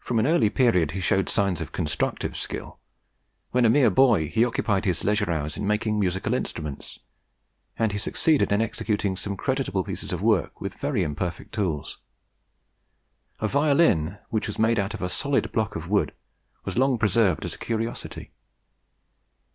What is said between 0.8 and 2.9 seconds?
he showed signs of constructive skill.